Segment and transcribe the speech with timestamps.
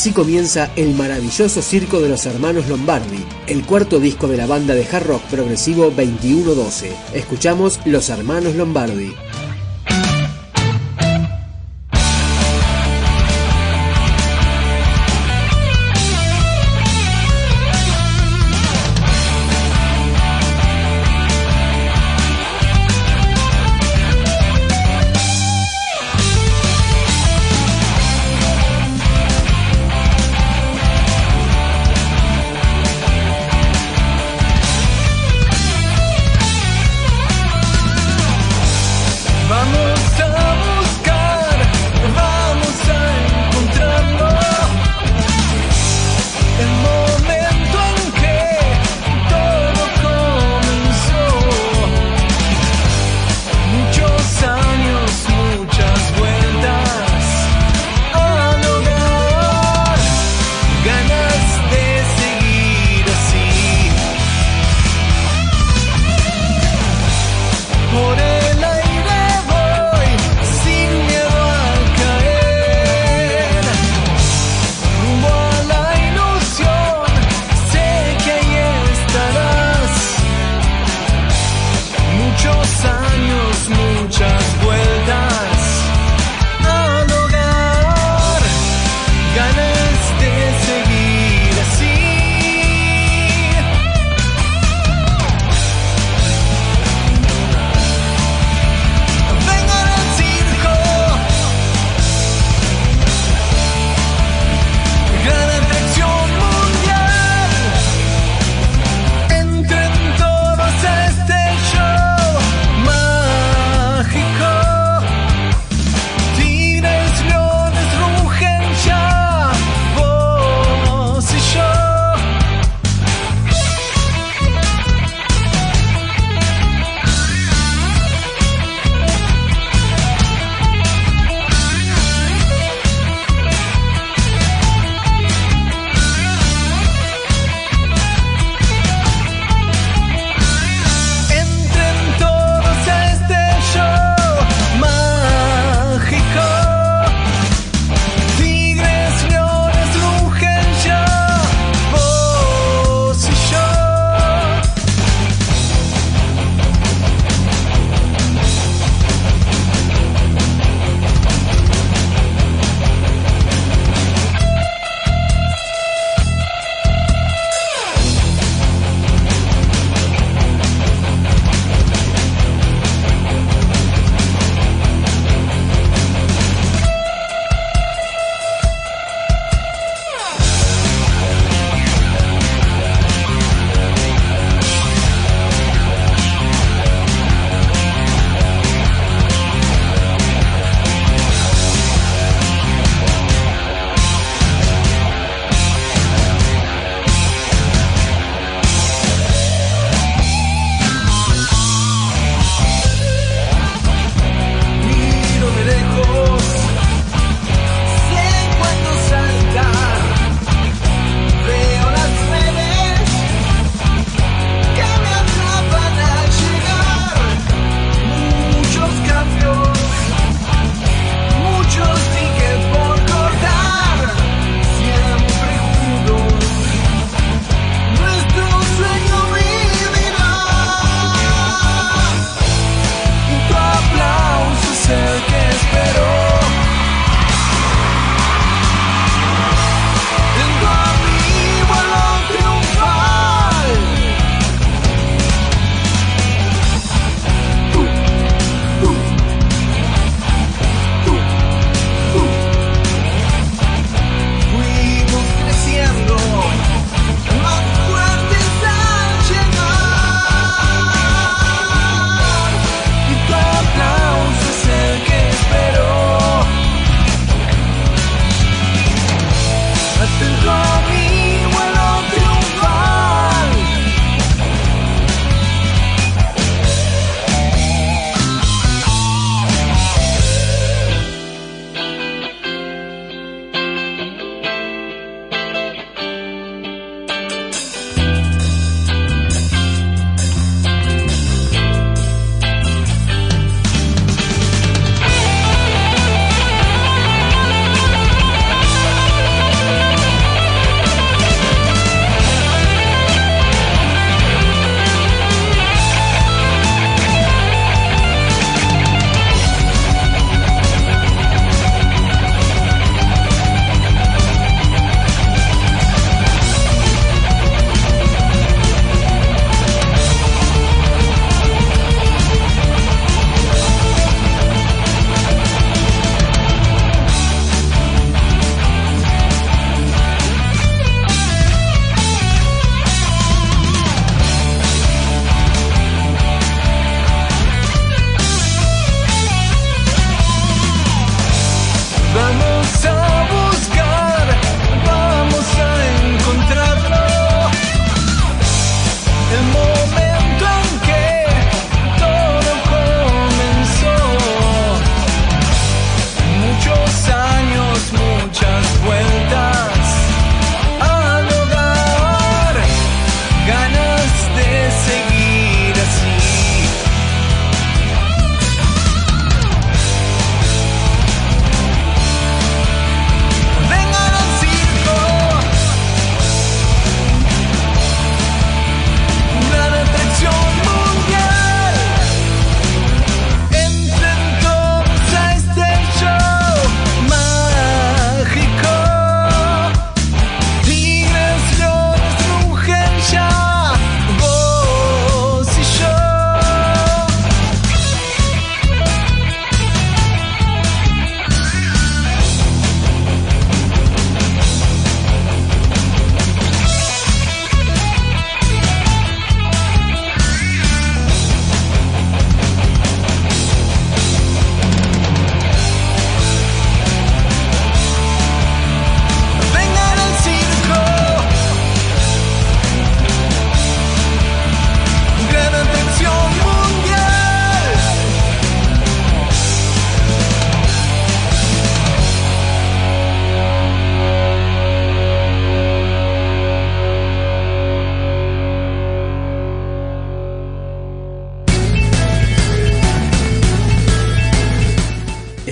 [0.00, 4.72] Así comienza el maravilloso circo de los hermanos Lombardi, el cuarto disco de la banda
[4.72, 6.90] de hard rock progresivo 2112.
[7.12, 9.14] Escuchamos Los Hermanos Lombardi.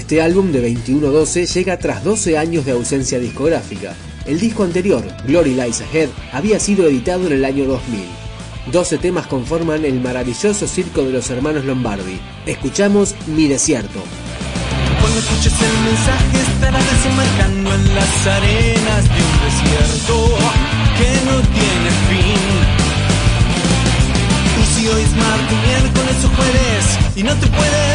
[0.09, 3.95] Este álbum de 2112 llega tras 12 años de ausencia discográfica.
[4.25, 8.07] El disco anterior, Glory Lies Ahead, había sido editado en el año 2000.
[8.73, 12.19] 12 temas conforman el maravilloso circo de los hermanos Lombardi.
[12.47, 14.03] Escuchamos Mi Desierto.
[14.99, 20.39] Cuando escuches el mensaje estarás desembarcando en las arenas de un desierto
[20.97, 22.41] que no tiene fin.
[24.57, 27.88] Y si hoy es martes, miércoles o jueves y no te puedes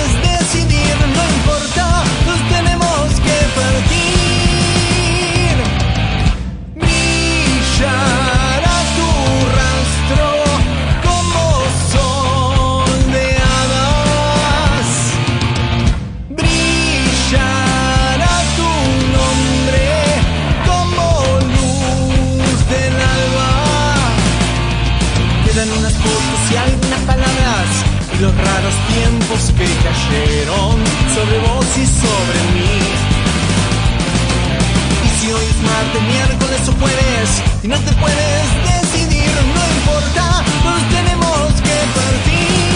[31.13, 32.79] sobre vos y sobre mí.
[35.05, 40.43] Y si hoy es martes, miércoles o jueves y no te puedes decidir, no importa,
[40.65, 42.72] nos tenemos que partir.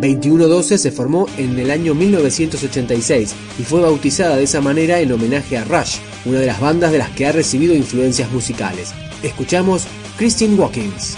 [0.00, 5.58] ...2112 se formó en el año 1986 y fue bautizada de esa manera en homenaje
[5.58, 8.92] a Rush, una de las bandas de las que ha recibido influencias musicales.
[9.22, 9.84] Escuchamos
[10.16, 11.16] Christine Watkins.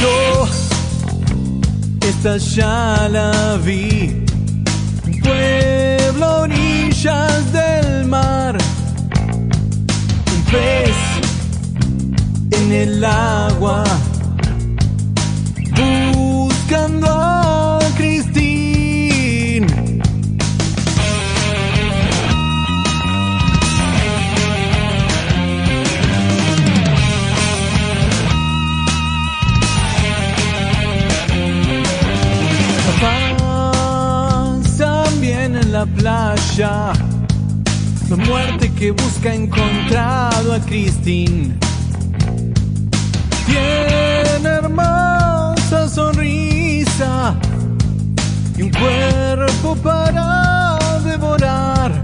[0.00, 0.46] Yo
[2.08, 4.24] esta ya la vi.
[5.22, 8.58] Pueblo orillas del mar.
[10.34, 10.96] Un pez
[12.50, 13.84] en el agua.
[36.58, 36.92] La
[38.10, 41.56] muerte que busca encontrado a Christine.
[43.46, 47.34] Tiene hermosa sonrisa
[48.58, 52.01] y un cuerpo para devorar.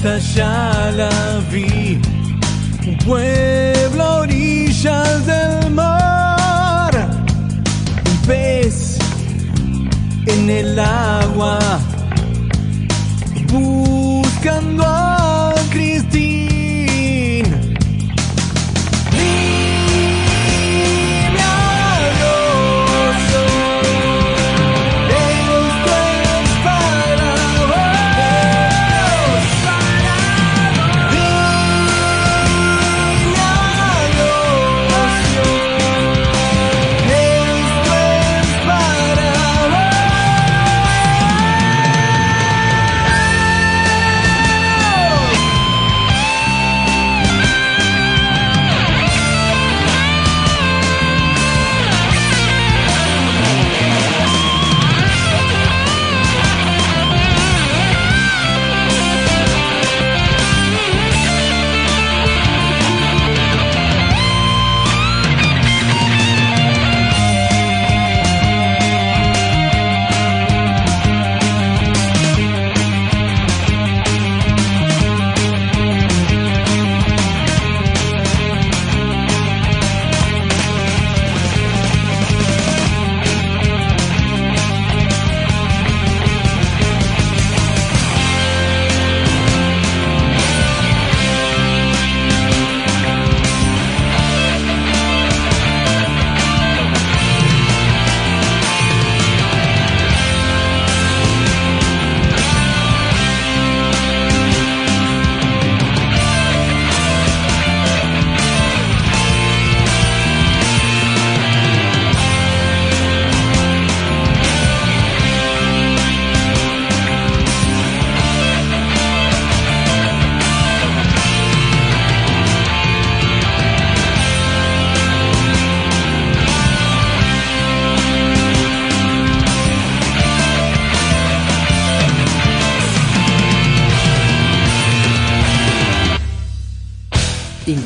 [0.00, 1.10] Esa ya la
[1.50, 2.00] vi.
[2.86, 6.92] Un pueblo a orillas del mar.
[8.06, 8.98] Un pez
[10.26, 11.58] en el agua.
[13.52, 14.99] Buscando a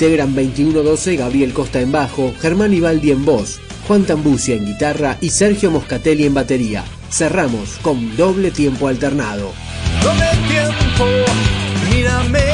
[0.04, 3.58] Integran 2112 Gabriel Costa en bajo, Germán Ibaldi en voz,
[3.88, 6.84] Juan Tambucia en guitarra y Sergio Moscatelli en batería.
[7.10, 9.50] Cerramos con doble tiempo alternado.
[10.02, 11.06] Tome tiempo,
[11.90, 12.53] mírame.